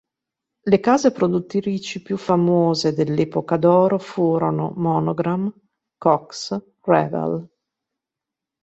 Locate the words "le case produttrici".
0.63-2.01